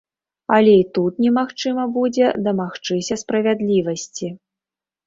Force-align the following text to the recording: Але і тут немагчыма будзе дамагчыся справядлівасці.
Але 0.55 0.71
і 0.77 0.85
тут 0.97 1.19
немагчыма 1.25 1.85
будзе 1.99 2.33
дамагчыся 2.49 3.23
справядлівасці. 3.25 4.37